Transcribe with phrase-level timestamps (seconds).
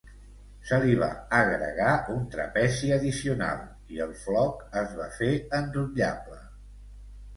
[0.69, 3.61] Se li va agregar un trapezi addicional,
[3.97, 6.41] i el floc es va fer enrotllable.